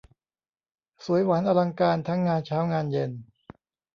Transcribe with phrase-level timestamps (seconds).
[1.05, 3.11] สวยหวานอลังการ ทั้งงานเช้างานเย็น